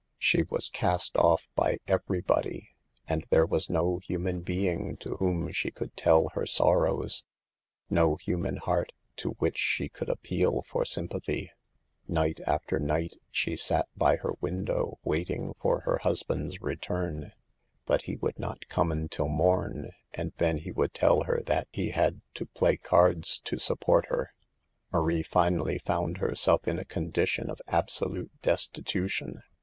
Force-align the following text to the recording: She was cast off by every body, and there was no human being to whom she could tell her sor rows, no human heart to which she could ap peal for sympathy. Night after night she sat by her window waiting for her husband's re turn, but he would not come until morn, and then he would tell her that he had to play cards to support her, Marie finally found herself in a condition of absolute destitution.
She 0.17 0.41
was 0.41 0.67
cast 0.69 1.15
off 1.17 1.47
by 1.53 1.77
every 1.87 2.21
body, 2.21 2.69
and 3.07 3.23
there 3.29 3.45
was 3.45 3.69
no 3.69 3.99
human 3.99 4.41
being 4.41 4.97
to 4.97 5.17
whom 5.17 5.51
she 5.51 5.69
could 5.69 5.95
tell 5.95 6.29
her 6.29 6.47
sor 6.47 6.81
rows, 6.85 7.23
no 7.87 8.15
human 8.15 8.55
heart 8.57 8.93
to 9.17 9.33
which 9.37 9.59
she 9.59 9.89
could 9.89 10.09
ap 10.09 10.23
peal 10.23 10.63
for 10.67 10.85
sympathy. 10.85 11.51
Night 12.07 12.39
after 12.47 12.79
night 12.79 13.15
she 13.29 13.55
sat 13.55 13.87
by 13.95 14.15
her 14.15 14.31
window 14.41 14.97
waiting 15.03 15.53
for 15.61 15.81
her 15.81 15.99
husband's 15.99 16.59
re 16.63 16.77
turn, 16.77 17.31
but 17.85 18.01
he 18.01 18.15
would 18.15 18.39
not 18.39 18.67
come 18.69 18.91
until 18.91 19.27
morn, 19.27 19.91
and 20.15 20.33
then 20.37 20.57
he 20.57 20.71
would 20.71 20.95
tell 20.95 21.25
her 21.25 21.43
that 21.45 21.67
he 21.71 21.91
had 21.91 22.21
to 22.33 22.47
play 22.47 22.75
cards 22.75 23.37
to 23.41 23.59
support 23.59 24.07
her, 24.07 24.33
Marie 24.91 25.21
finally 25.21 25.77
found 25.77 26.17
herself 26.17 26.67
in 26.67 26.79
a 26.79 26.85
condition 26.85 27.51
of 27.51 27.61
absolute 27.67 28.31
destitution. 28.41 29.43